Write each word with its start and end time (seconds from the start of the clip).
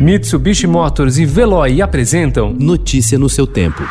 Mitsubishi 0.00 0.66
Motors 0.66 1.18
e 1.18 1.26
Veloy 1.26 1.82
apresentam 1.82 2.54
Notícia 2.54 3.18
no 3.18 3.28
seu 3.28 3.46
tempo. 3.46 3.82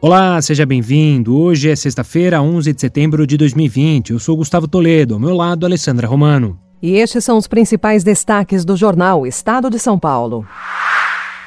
Olá, 0.00 0.40
seja 0.40 0.64
bem-vindo. 0.64 1.36
Hoje 1.36 1.68
é 1.68 1.74
sexta-feira, 1.74 2.40
11 2.40 2.72
de 2.72 2.80
setembro 2.80 3.26
de 3.26 3.36
2020. 3.36 4.10
Eu 4.12 4.20
sou 4.20 4.36
Gustavo 4.36 4.68
Toledo, 4.68 5.14
ao 5.14 5.20
meu 5.20 5.34
lado, 5.34 5.66
Alessandra 5.66 6.06
Romano. 6.06 6.56
E 6.80 6.92
estes 6.92 7.24
são 7.24 7.36
os 7.36 7.48
principais 7.48 8.04
destaques 8.04 8.64
do 8.64 8.76
jornal 8.76 9.26
Estado 9.26 9.68
de 9.68 9.80
São 9.80 9.98
Paulo. 9.98 10.46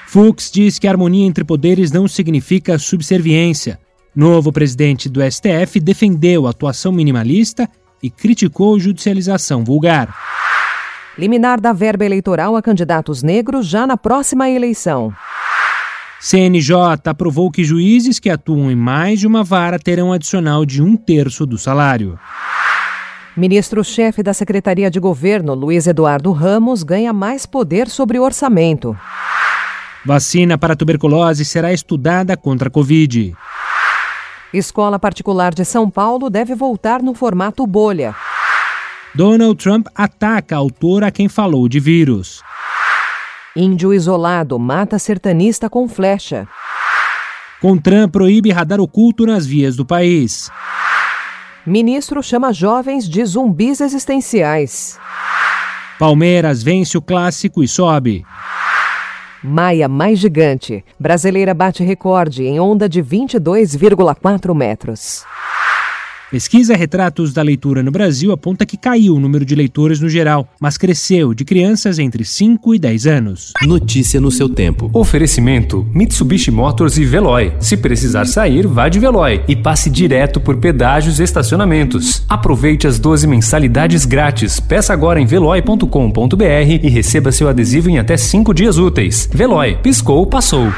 Fux 0.07 0.51
diz 0.51 0.77
que 0.77 0.89
harmonia 0.89 1.25
entre 1.25 1.45
poderes 1.45 1.89
não 1.89 2.05
significa 2.05 2.77
subserviência. 2.77 3.79
Novo 4.13 4.51
presidente 4.51 5.07
do 5.07 5.21
STF 5.23 5.79
defendeu 5.79 6.45
a 6.45 6.49
atuação 6.49 6.91
minimalista 6.91 7.70
e 8.04 8.09
criticou 8.09 8.77
judicialização 8.77 9.63
vulgar. 9.63 10.14
Liminar 11.18 11.61
da 11.61 11.71
verba 11.71 12.04
eleitoral 12.04 12.55
a 12.57 12.61
candidatos 12.61 13.23
negros 13.23 13.65
já 13.65 13.87
na 13.87 13.95
próxima 13.95 14.50
eleição. 14.50 15.14
CNJ 16.19 16.73
aprovou 17.05 17.51
que 17.51 17.64
juízes 17.64 18.19
que 18.19 18.29
atuam 18.29 18.71
em 18.71 18.75
mais 18.75 19.19
de 19.19 19.28
uma 19.28 19.43
vara 19.43 19.79
terão 19.79 20.11
adicional 20.11 20.65
de 20.65 20.81
um 20.81 20.95
terço 20.95 21.45
do 21.45 21.57
salário. 21.57 22.19
Ministro-chefe 23.36 24.21
da 24.21 24.33
Secretaria 24.33 24.92
de 24.92 25.00
Governo, 25.00 25.54
Luiz 25.54 25.87
Eduardo 25.87 26.31
Ramos, 26.31 26.83
ganha 26.83 27.11
mais 27.11 27.45
poder 27.45 27.89
sobre 27.89 28.20
o 28.20 28.23
orçamento. 28.23 28.95
Vacina 30.06 30.57
para 30.57 30.75
tuberculose 30.75 31.43
será 31.43 31.73
estudada 31.73 32.38
contra 32.38 32.67
a 32.67 32.72
Covid. 32.72 33.36
Escola 34.53 35.00
particular 35.00 35.53
de 35.53 35.66
São 35.66 35.89
Paulo 35.89 36.30
deve 36.30 36.53
voltar 36.53 37.02
no 37.02 37.16
formato 37.16 37.66
bolha. 37.66 38.16
Donald 39.16 39.56
Trump 39.56 39.88
ataca 39.95 40.56
a 40.56 40.59
autor 40.59 41.03
a 41.03 41.12
quem 41.12 41.28
falou 41.28 41.67
de 41.67 41.80
vírus. 41.80 42.42
Índio 43.56 43.94
isolado 43.94 44.58
mata 44.60 45.00
sertanista 45.00 45.70
com 45.70 45.88
flecha. 45.88 46.48
Contran 47.62 48.10
proíbe 48.10 48.52
radar 48.52 48.80
oculto 48.80 49.26
nas 49.26 49.45
vias 49.45 49.76
do 49.76 49.86
país. 49.86 50.52
Ministro 51.66 52.22
chama 52.22 52.52
jovens 52.52 53.08
de 53.08 53.26
zumbis 53.26 53.80
existenciais. 53.80 55.00
Palmeiras 55.98 56.62
vence 56.62 56.98
o 56.98 57.02
clássico 57.02 57.64
e 57.64 57.67
sobe. 57.67 58.26
Maia 59.44 59.89
mais 59.89 60.19
gigante. 60.19 60.86
Brasileira 60.97 61.53
bate 61.53 61.83
recorde 61.83 62.45
em 62.45 62.61
onda 62.61 62.88
de 62.88 63.03
22,4 63.03 64.55
metros. 64.55 65.25
Pesquisa 66.34 66.76
Retratos 66.76 67.31
da 67.31 67.44
Leitura 67.44 67.84
no 67.84 67.92
Brasil 67.92 68.31
aponta 68.31 68.66
que 68.66 68.76
caiu 68.76 69.14
o 69.14 69.20
número 69.20 69.45
de 69.45 69.53
leitores 69.53 70.00
no 70.00 70.09
geral, 70.09 70.52
mas 70.59 70.80
cresceu 70.80 71.31
de 71.31 71.45
crianças 71.45 72.00
entre 72.00 72.26
5 72.26 72.73
e 72.73 72.80
10 72.80 73.06
anos. 73.06 73.53
Notícia 73.62 74.20
no 74.20 74.31
seu 74.31 74.50
tempo. 74.50 74.89
Oferecimento: 74.95 75.88
Mitsubishi 75.94 76.50
Motors 76.50 76.98
e 76.98 77.06
Veloy. 77.06 77.54
Se 77.59 77.78
precisar 77.78 78.26
sair, 78.26 78.66
vá 78.66 78.89
de 78.89 78.98
Veloy 78.98 79.44
e 79.48 79.56
passe 79.56 79.92
direto 79.92 80.39
por 80.39 80.58
pedágios 80.58 81.20
e 81.20 81.23
estacionamentos. 81.23 82.23
Aproveite 82.28 82.88
as 82.88 82.98
12 82.98 83.28
mensalidades 83.28 84.04
grátis. 84.04 84.59
Peça 84.59 84.92
agora 84.92 85.22
em 85.22 85.28
veloy.com.br 85.28 86.80
e 86.81 86.89
receba 86.89 87.31
seu 87.31 87.48
adesivo 87.48 87.92
em 87.92 88.00
até 88.00 88.17
5 88.17 88.56
dias 88.56 88.80
úteis. 88.80 89.30
Veloy, 89.31 89.78
piscou, 89.84 90.26
passou. 90.26 90.73